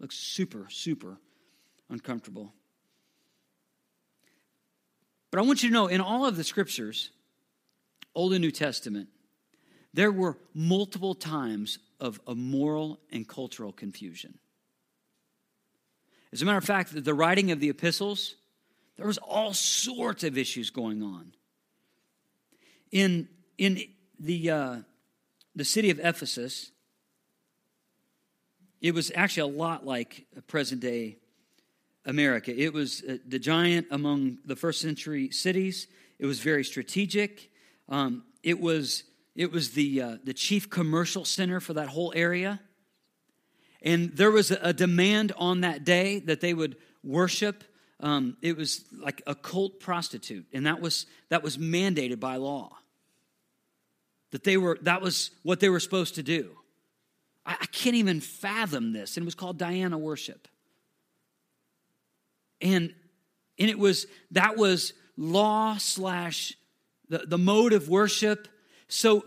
[0.00, 1.18] Looks super, super
[1.90, 2.52] uncomfortable.
[5.30, 7.10] But I want you to know in all of the scriptures,
[8.14, 9.08] Old and New Testament,
[9.92, 14.38] there were multiple times of a moral and cultural confusion.
[16.32, 18.36] As a matter of fact, the writing of the epistles
[18.96, 21.32] there was all sorts of issues going on.
[22.90, 23.82] In, in
[24.18, 24.76] the, uh,
[25.54, 26.70] the city of Ephesus,
[28.80, 31.18] it was actually a lot like present day
[32.06, 32.54] America.
[32.56, 35.88] It was uh, the giant among the first century cities.
[36.18, 37.50] It was very strategic.
[37.88, 42.60] Um, it was, it was the, uh, the chief commercial center for that whole area.
[43.82, 47.62] And there was a, demand on that day that they would worship
[48.00, 52.76] um, it was like a cult prostitute, and that was that was mandated by law.
[54.32, 56.50] That they were that was what they were supposed to do.
[57.46, 60.46] I, I can't even fathom this, and it was called Diana worship.
[62.60, 62.94] And
[63.58, 66.54] and it was that was law slash
[67.08, 68.48] the, the mode of worship.
[68.88, 69.24] So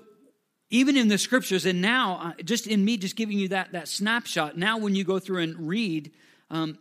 [0.69, 3.87] even in the scriptures, and now uh, just in me just giving you that that
[3.87, 4.57] snapshot.
[4.57, 6.11] Now, when you go through and read
[6.49, 6.77] um,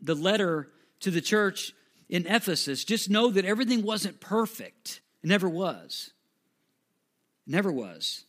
[0.00, 0.68] the letter
[1.00, 1.72] to the church
[2.08, 5.00] in Ephesus, just know that everything wasn't perfect.
[5.22, 6.12] It never was.
[7.46, 8.24] It never was.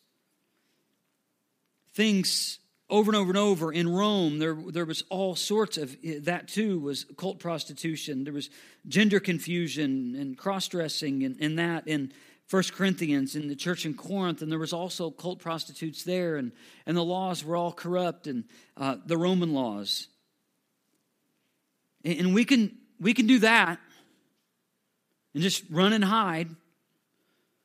[1.93, 2.57] Things
[2.89, 6.79] over and over and over in Rome, there, there was all sorts of that too
[6.79, 8.23] was cult prostitution.
[8.23, 8.49] There was
[8.87, 12.11] gender confusion and cross dressing and, and that in
[12.45, 16.51] First Corinthians in the church in Corinth, and there was also cult prostitutes there, and,
[16.85, 18.43] and the laws were all corrupt, and
[18.77, 20.07] uh, the Roman laws.
[22.03, 23.79] And we can, we can do that
[25.33, 26.49] and just run and hide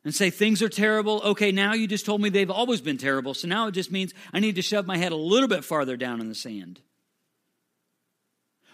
[0.05, 1.21] and say things are terrible.
[1.23, 3.35] Okay, now you just told me they've always been terrible.
[3.35, 5.97] So now it just means I need to shove my head a little bit farther
[5.97, 6.81] down in the sand.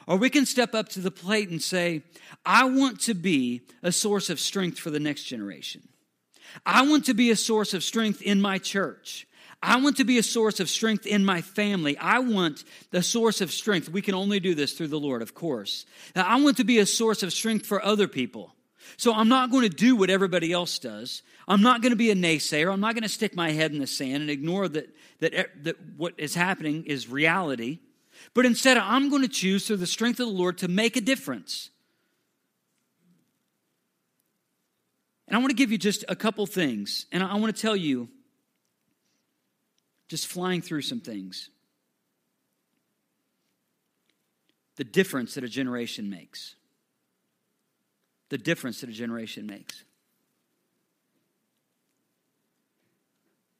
[0.06, 2.02] Or we can step up to the plate and say,
[2.44, 5.88] I want to be a source of strength for the next generation.
[6.66, 9.26] I want to be a source of strength in my church.
[9.62, 11.96] I want to be a source of strength in my family.
[11.96, 13.88] I want the source of strength.
[13.88, 15.86] We can only do this through the Lord, of course.
[16.14, 18.54] Now, I want to be a source of strength for other people.
[18.96, 21.22] So I'm not going to do what everybody else does.
[21.46, 22.72] I'm not going to be a naysayer.
[22.72, 25.76] I'm not going to stick my head in the sand and ignore that, that, that
[25.96, 27.80] what is happening is reality.
[28.32, 31.00] But instead, I'm going to choose through the strength of the Lord to make a
[31.00, 31.70] difference.
[35.26, 37.06] And I want to give you just a couple things.
[37.10, 38.08] And I want to tell you
[40.08, 41.50] just flying through some things.
[44.76, 46.56] The difference that a generation makes.
[48.28, 49.84] The difference that a generation makes.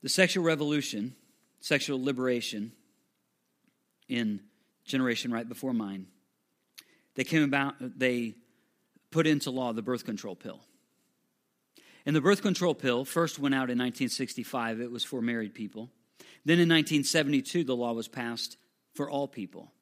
[0.02, 1.14] The sexual revolution,
[1.60, 2.72] sexual liberation
[4.08, 4.40] in
[4.84, 6.06] generation right before mine,
[7.14, 8.34] they came about, they
[9.10, 10.60] put into law the birth control pill.
[12.06, 14.80] And the birth control pill first went out in 1965.
[14.80, 15.90] It was for married people.
[16.44, 18.58] Then in 1972, the law was passed
[18.94, 19.72] for all people.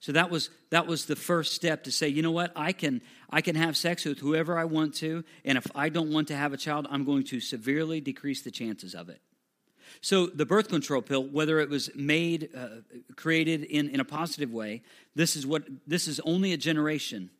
[0.00, 3.00] So that was that was the first step to say, you know what, I can
[3.30, 6.36] I can have sex with whoever I want to, and if I don't want to
[6.36, 9.20] have a child, I'm going to severely decrease the chances of it.
[10.00, 12.68] So the birth control pill, whether it was made, uh,
[13.16, 14.82] created in, in a positive way,
[15.14, 17.30] this is what this is only a generation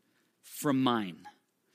[0.42, 1.18] from mine.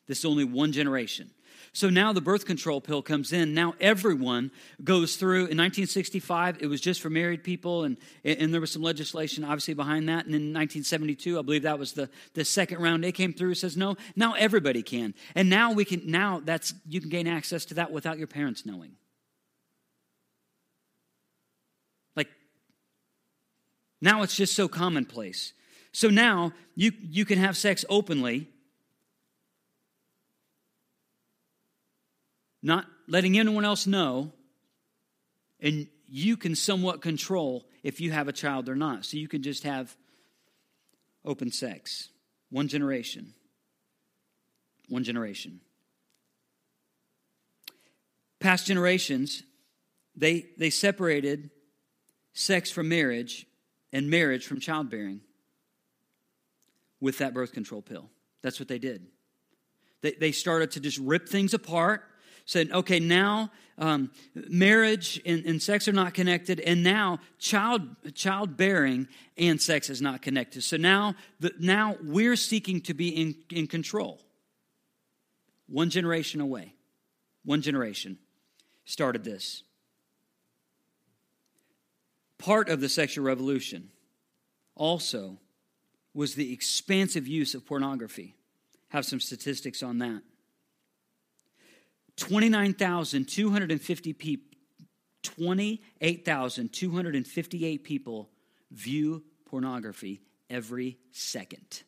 [0.07, 1.29] This is only one generation.
[1.73, 3.53] So now the birth control pill comes in.
[3.53, 4.51] Now everyone
[4.83, 5.45] goes through.
[5.45, 9.73] In 1965, it was just for married people, and, and there was some legislation obviously
[9.73, 10.25] behind that.
[10.25, 13.03] And in 1972, I believe that was the, the second round.
[13.03, 15.13] They came through, says no, now everybody can.
[15.33, 18.65] And now we can, now that's, you can gain access to that without your parents
[18.65, 18.97] knowing.
[22.17, 22.27] Like,
[24.01, 25.53] now it's just so commonplace.
[25.93, 28.49] So now you, you can have sex openly
[32.61, 34.31] not letting anyone else know,
[35.59, 39.05] and you can somewhat control if you have a child or not.
[39.05, 39.95] So you can just have
[41.23, 42.09] open sex.
[42.49, 43.33] One generation.
[44.89, 45.61] One generation.
[48.39, 49.43] Past generations,
[50.15, 51.51] they, they separated
[52.33, 53.45] sex from marriage
[53.93, 55.21] and marriage from childbearing
[56.99, 58.09] with that birth control pill.
[58.41, 59.07] That's what they did.
[60.01, 62.03] They, they started to just rip things apart
[62.45, 67.81] said, okay, now um, marriage and, and, sex are not connected, and now child
[68.13, 70.63] childbearing and sex is not connected.
[70.63, 74.21] So now, the, now we're seeking to be in, in control.
[75.67, 76.75] One generation away,
[77.43, 78.19] one generation
[78.85, 79.63] started this.
[82.37, 83.89] Part of the sexual revolution
[84.75, 85.37] also
[86.13, 88.35] was the expansive use of pornography.
[88.89, 90.21] Have some statistics on that.
[92.17, 94.51] 29,250 people
[95.23, 98.29] 28,258 people
[98.71, 101.83] view pornography every second.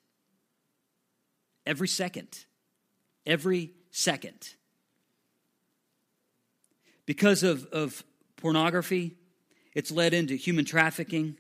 [1.65, 2.45] Every second.
[3.25, 4.49] Every second.
[7.05, 8.03] Because of, of
[8.37, 9.15] pornography,
[9.73, 11.37] it's led into human trafficking.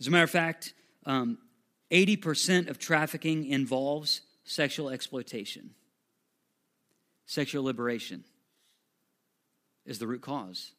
[0.00, 0.74] As a matter of fact,
[1.06, 1.38] um,
[1.90, 5.70] 80% of trafficking involves sexual exploitation.
[7.26, 8.24] Sexual liberation
[9.86, 10.72] is the root cause.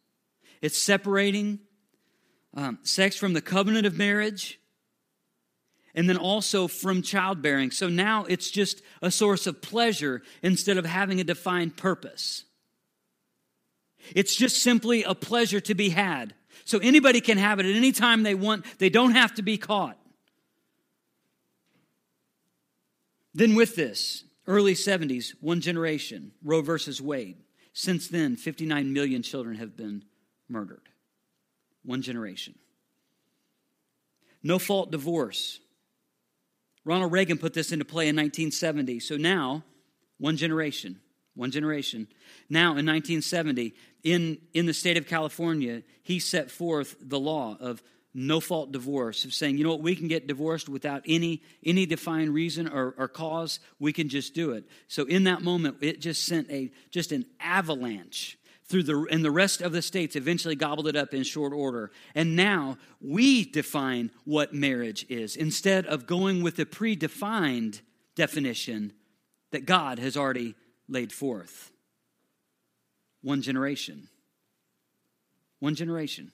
[0.61, 1.59] It's separating
[2.55, 4.59] um, sex from the covenant of marriage
[5.95, 7.71] and then also from childbearing.
[7.71, 12.43] So now it's just a source of pleasure instead of having a defined purpose.
[14.13, 16.35] It's just simply a pleasure to be had.
[16.65, 19.57] So anybody can have it at any time they want, they don't have to be
[19.57, 19.97] caught.
[23.33, 27.37] Then, with this, Early 70s, one generation, Roe versus Wade.
[27.73, 30.03] Since then, 59 million children have been
[30.47, 30.87] murdered.
[31.83, 32.55] One generation.
[34.43, 35.59] No fault divorce.
[36.83, 38.99] Ronald Reagan put this into play in 1970.
[38.99, 39.63] So now,
[40.19, 40.99] one generation,
[41.33, 42.07] one generation.
[42.47, 47.81] Now, in 1970, in, in the state of California, he set forth the law of
[48.15, 51.85] no fault divorce of saying, you know what, we can get divorced without any any
[51.85, 53.59] defined reason or, or cause.
[53.77, 54.63] We can just do it.
[54.87, 59.31] So in that moment, it just sent a just an avalanche through the and the
[59.31, 61.91] rest of the states eventually gobbled it up in short order.
[62.15, 67.81] And now we define what marriage is instead of going with the predefined
[68.15, 68.93] definition
[69.51, 70.55] that God has already
[70.87, 71.71] laid forth.
[73.21, 74.07] One generation.
[75.59, 76.31] One generation.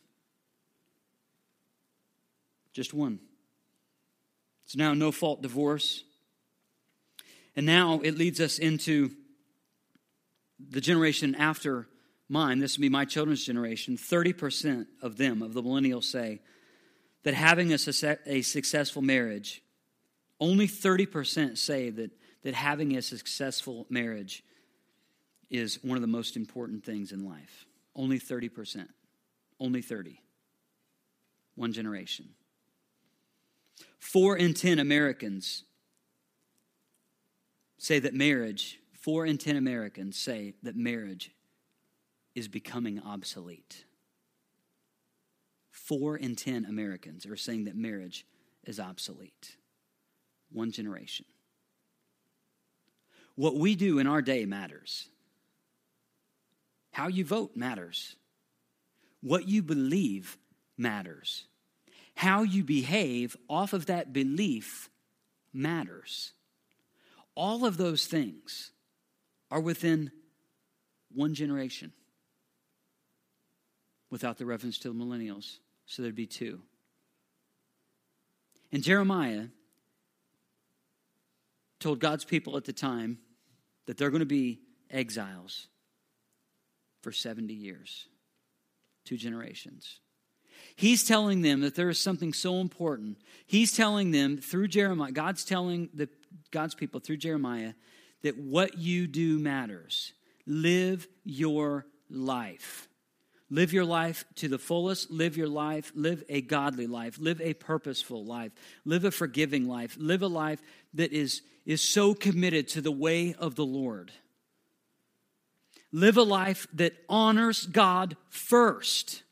[2.73, 3.19] Just one.
[4.65, 6.03] It's now no fault divorce.
[7.55, 9.11] And now it leads us into
[10.69, 11.87] the generation after
[12.29, 12.59] mine.
[12.59, 13.97] This will be my children's generation.
[13.97, 16.39] 30% of them, of the millennials, say
[17.23, 17.77] that having a,
[18.25, 19.61] a successful marriage,
[20.39, 22.11] only 30% say that,
[22.43, 24.43] that having a successful marriage
[25.49, 27.65] is one of the most important things in life.
[27.95, 28.87] Only 30%.
[29.59, 30.21] Only 30.
[31.55, 32.29] One generation.
[34.01, 35.63] Four in 10 Americans
[37.77, 41.31] say that marriage, four in 10 Americans say that marriage
[42.33, 43.85] is becoming obsolete.
[45.69, 48.25] Four in 10 Americans are saying that marriage
[48.65, 49.55] is obsolete.
[50.51, 51.27] One generation.
[53.35, 55.09] What we do in our day matters.
[56.91, 58.15] How you vote matters.
[59.21, 60.37] What you believe
[60.75, 61.45] matters.
[62.15, 64.89] How you behave off of that belief
[65.53, 66.33] matters.
[67.35, 68.71] All of those things
[69.49, 70.11] are within
[71.13, 71.93] one generation
[74.09, 75.57] without the reference to the millennials.
[75.85, 76.61] So there'd be two.
[78.71, 79.47] And Jeremiah
[81.79, 83.17] told God's people at the time
[83.87, 85.67] that they're going to be exiles
[87.01, 88.07] for 70 years,
[89.03, 89.99] two generations.
[90.75, 93.17] He's telling them that there is something so important.
[93.45, 96.09] He's telling them through Jeremiah, God's telling the,
[96.51, 97.73] God's people through Jeremiah
[98.23, 100.13] that what you do matters.
[100.45, 102.87] Live your life.
[103.49, 105.11] Live your life to the fullest.
[105.11, 105.91] Live your life.
[105.93, 107.17] Live a godly life.
[107.19, 108.53] Live a purposeful life.
[108.85, 109.97] Live a forgiving life.
[109.99, 110.61] Live a life
[110.93, 114.11] that is, is so committed to the way of the Lord.
[115.91, 119.23] Live a life that honors God first.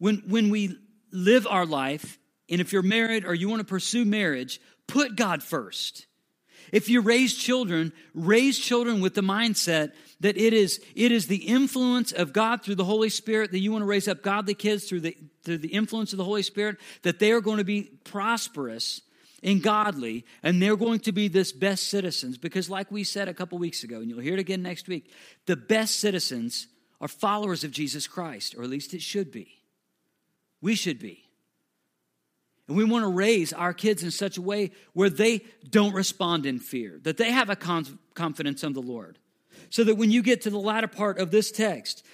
[0.00, 0.76] When, when we
[1.12, 5.42] live our life, and if you're married or you want to pursue marriage, put God
[5.42, 6.06] first.
[6.72, 11.48] If you raise children, raise children with the mindset that it is, it is the
[11.48, 14.84] influence of God through the Holy Spirit, that you want to raise up godly kids
[14.88, 17.90] through the, through the influence of the Holy Spirit, that they are going to be
[18.04, 19.02] prosperous
[19.42, 22.38] and godly, and they're going to be this best citizens.
[22.38, 25.10] Because, like we said a couple weeks ago, and you'll hear it again next week,
[25.46, 26.68] the best citizens
[27.00, 29.59] are followers of Jesus Christ, or at least it should be.
[30.60, 31.24] We should be.
[32.68, 36.46] And we want to raise our kids in such a way where they don't respond
[36.46, 39.18] in fear, that they have a confidence in the Lord.
[39.70, 42.04] So that when you get to the latter part of this text,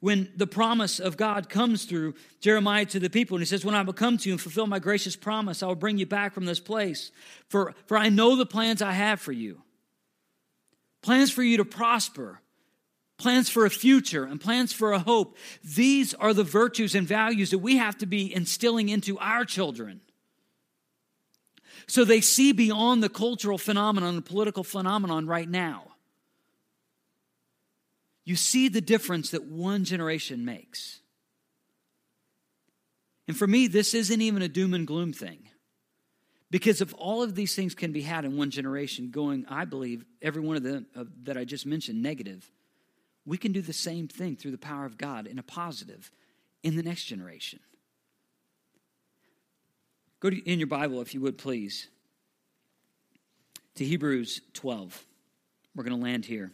[0.00, 3.74] when the promise of God comes through Jeremiah to the people, and he says, When
[3.74, 6.32] I will come to you and fulfill my gracious promise, I will bring you back
[6.32, 7.10] from this place.
[7.48, 9.62] For, for I know the plans I have for you
[11.06, 12.40] plans for you to prosper,
[13.18, 15.36] plans for a future, and plans for a hope.
[15.64, 20.00] These are the virtues and values that we have to be instilling into our children.
[21.86, 25.84] So they see beyond the cultural phenomenon, the political phenomenon right now.
[28.24, 31.00] You see the difference that one generation makes.
[33.28, 35.48] And for me, this isn't even a doom and gloom thing.
[36.50, 40.04] Because if all of these things can be had in one generation, going, I believe,
[40.22, 42.48] every one of them uh, that I just mentioned, negative,
[43.26, 46.10] we can do the same thing through the power of God in a positive
[46.62, 47.58] in the next generation.
[50.20, 51.88] Go to, in your Bible, if you would please,
[53.74, 55.04] to Hebrews 12.
[55.74, 56.52] We're going to land here.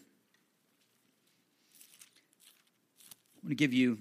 [3.36, 3.98] I want to give you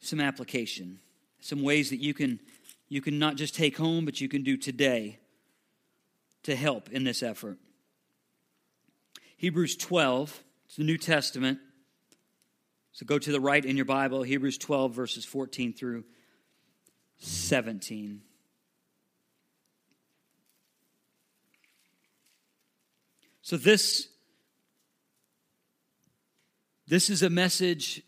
[0.00, 1.00] some application,
[1.40, 2.40] some ways that you can
[2.88, 5.18] you can not just take home, but you can do today
[6.44, 7.58] to help in this effort.
[9.36, 11.58] Hebrews 12, it's the New Testament.
[12.92, 16.04] So go to the right in your Bible, Hebrews 12, verses 14 through
[17.18, 18.20] 17.
[23.40, 24.08] So this
[26.86, 28.02] this is a message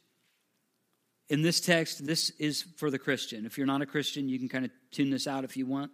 [1.29, 2.05] in this text.
[2.05, 3.47] This is for the Christian.
[3.47, 5.91] If you're not a Christian, you can kind of tune this out if you want.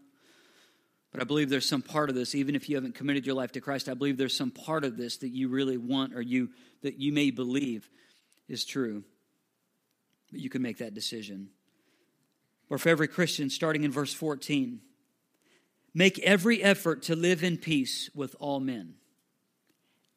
[1.16, 3.52] But I believe there's some part of this, even if you haven't committed your life
[3.52, 6.50] to Christ, I believe there's some part of this that you really want or you
[6.82, 7.88] that you may believe
[8.50, 9.02] is true.
[10.30, 11.48] But you can make that decision.
[12.68, 14.82] Or for every Christian, starting in verse 14,
[15.94, 18.96] make every effort to live in peace with all men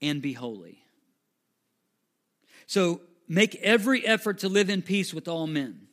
[0.01, 0.79] and be holy.
[2.67, 5.87] So make every effort to live in peace with all men.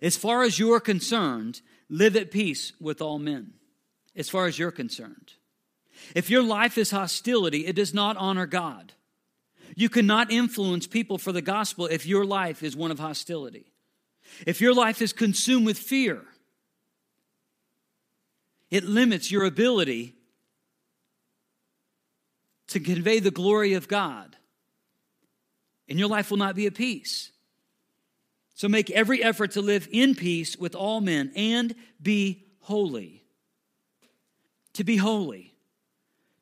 [0.00, 3.54] As far as you're concerned, live at peace with all men.
[4.18, 5.32] As far as you're concerned.
[6.14, 8.92] If your life is hostility, it does not honor God.
[9.76, 13.72] You cannot influence people for the gospel if your life is one of hostility.
[14.44, 16.22] If your life is consumed with fear,
[18.70, 20.14] it limits your ability
[22.68, 24.36] to convey the glory of God.
[25.88, 27.30] And your life will not be at peace.
[28.54, 33.22] So make every effort to live in peace with all men and be holy.
[34.78, 35.54] To be holy,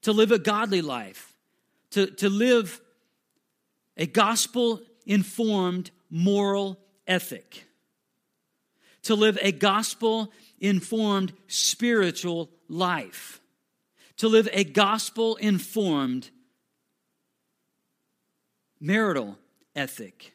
[0.02, 1.34] to live a godly life,
[1.90, 2.80] to, to live
[3.96, 7.66] a gospel informed moral ethic
[9.06, 13.40] to live a gospel informed spiritual life,
[14.16, 16.28] to live a gospel informed
[18.80, 19.38] marital
[19.76, 20.34] ethic,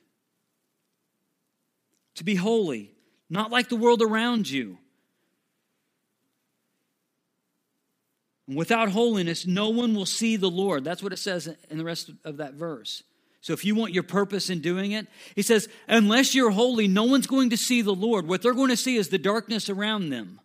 [2.15, 2.91] to be holy,
[3.29, 4.77] not like the world around you.
[8.53, 10.83] Without holiness, no one will see the Lord.
[10.83, 13.03] That's what it says in the rest of that verse.
[13.41, 17.03] So if you want your purpose in doing it, he says, unless you're holy, no
[17.03, 18.27] one's going to see the Lord.
[18.27, 20.39] What they're going to see is the darkness around them.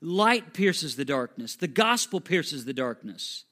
[0.00, 3.44] Light pierces the darkness, the gospel pierces the darkness.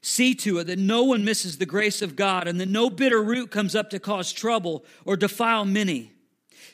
[0.00, 3.22] See to it that no one misses the grace of God and that no bitter
[3.22, 6.13] root comes up to cause trouble or defile many.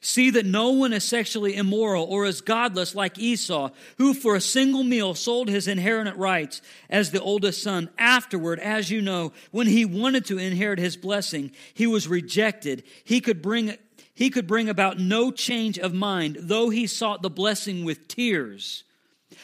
[0.03, 4.41] See that no one is sexually immoral or is godless like Esau, who for a
[4.41, 7.91] single meal sold his inheritance rights as the oldest son.
[7.99, 12.83] Afterward, as you know, when he wanted to inherit his blessing, he was rejected.
[13.05, 13.77] He could bring,
[14.15, 18.85] he could bring about no change of mind, though he sought the blessing with tears.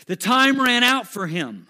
[0.06, 1.66] The time ran out for him.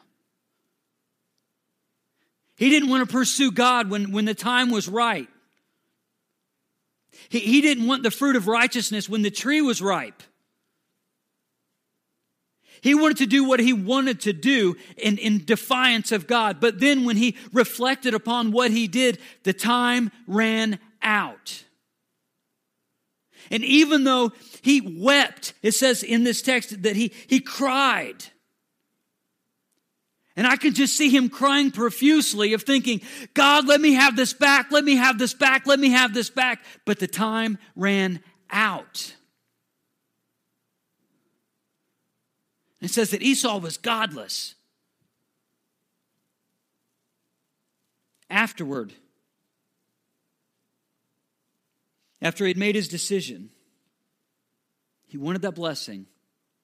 [2.57, 5.29] He didn't want to pursue God when, when the time was right.
[7.29, 10.23] He, he didn't want the fruit of righteousness when the tree was ripe.
[12.81, 16.61] He wanted to do what he wanted to do in, in defiance of God.
[16.61, 21.65] But then when he reflected upon what he did, the time ran out.
[23.51, 28.25] And even though he wept, it says in this text that he, he cried.
[30.37, 33.01] And I can just see him crying profusely of thinking,
[33.33, 36.29] God, let me have this back, let me have this back, let me have this
[36.29, 36.63] back.
[36.85, 38.21] But the time ran
[38.51, 39.15] out.
[42.83, 44.55] It says that Esau was godless.
[48.29, 48.93] Afterward,
[52.21, 53.51] after he had made his decision,
[55.07, 56.07] he wanted that blessing,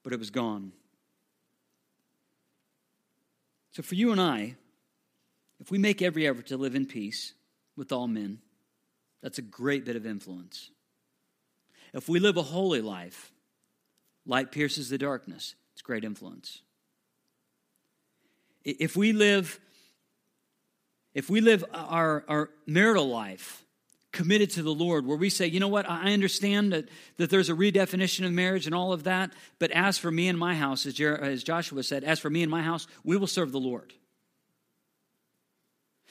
[0.02, 0.72] but it was gone.
[3.72, 4.56] So, for you and I,
[5.60, 7.32] if we make every effort to live in peace
[7.76, 8.38] with all men,
[9.22, 10.70] that's a great bit of influence.
[11.94, 13.32] If we live a holy life,
[14.26, 15.54] light pierces the darkness.
[15.72, 16.60] It's great influence.
[18.64, 19.58] If we live,
[21.14, 23.61] if we live our, our marital life
[24.12, 27.48] committed to the Lord, where we say, you know what, I understand that, that there's
[27.48, 30.84] a redefinition of marriage and all of that, but as for me and my house,
[30.84, 33.60] as, Jer- as Joshua said, as for me and my house, we will serve the
[33.60, 33.94] Lord.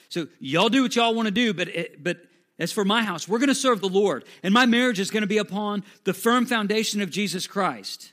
[0.08, 2.18] So y'all do what y'all want to do, but, it, but
[2.58, 4.24] as for my house, we're going to serve the Lord.
[4.42, 8.12] And my marriage is going to be upon the firm foundation of Jesus Christ.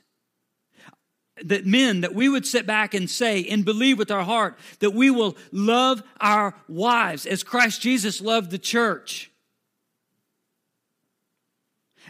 [1.44, 4.92] That men, that we would sit back and say and believe with our heart that
[4.92, 9.29] we will love our wives as Christ Jesus loved the church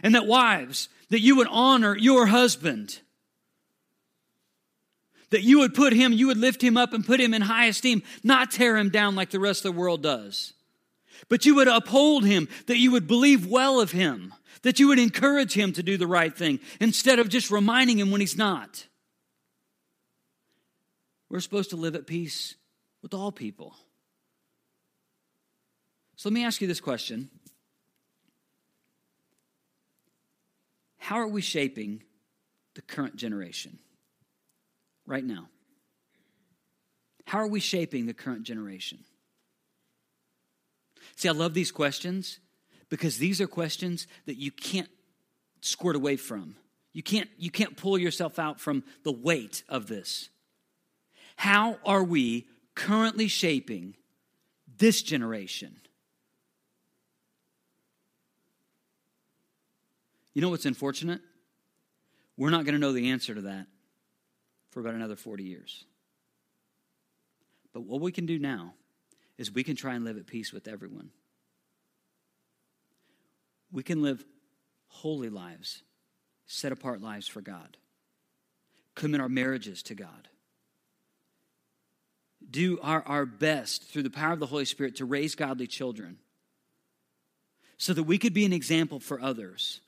[0.03, 2.99] and that wives, that you would honor your husband.
[5.29, 7.65] That you would put him, you would lift him up and put him in high
[7.65, 10.53] esteem, not tear him down like the rest of the world does.
[11.29, 14.33] But you would uphold him, that you would believe well of him,
[14.63, 18.11] that you would encourage him to do the right thing instead of just reminding him
[18.11, 18.87] when he's not.
[21.29, 22.55] We're supposed to live at peace
[23.01, 23.75] with all people.
[26.17, 27.29] So let me ask you this question
[31.01, 32.03] How are we shaping
[32.75, 33.79] the current generation
[35.07, 35.49] right now?
[37.25, 38.99] How are we shaping the current generation?
[41.15, 42.39] See, I love these questions
[42.87, 44.89] because these are questions that you can't
[45.61, 46.55] squirt away from.
[46.93, 50.29] You can't, you can't pull yourself out from the weight of this.
[51.35, 53.95] How are we currently shaping
[54.77, 55.77] this generation?
[60.33, 61.21] You know what's unfortunate?
[62.37, 63.67] We're not going to know the answer to that
[64.69, 65.85] for about another 40 years.
[67.73, 68.73] But what we can do now
[69.37, 71.09] is we can try and live at peace with everyone.
[73.71, 74.23] We can live
[74.87, 75.83] holy lives,
[76.45, 77.77] set apart lives for God,
[78.95, 80.27] commit our marriages to God,
[82.49, 86.17] do our, our best through the power of the Holy Spirit to raise godly children
[87.77, 89.79] so that we could be an example for others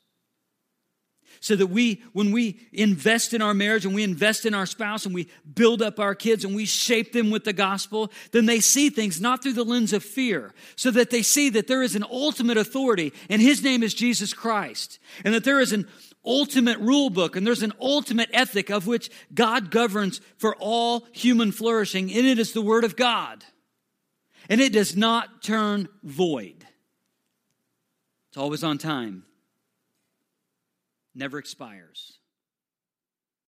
[1.40, 5.06] so that we, when we invest in our marriage and we invest in our spouse
[5.06, 8.60] and we build up our kids and we shape them with the gospel, then they
[8.60, 11.94] see things not through the lens of fear, so that they see that there is
[11.94, 15.86] an ultimate authority and his name is Jesus Christ, and that there is an
[16.24, 21.52] ultimate rule book and there's an ultimate ethic of which God governs for all human
[21.52, 23.44] flourishing, and it is the Word of God.
[24.48, 26.66] And it does not turn void.
[28.28, 29.24] It's always on time
[31.14, 32.13] never expires.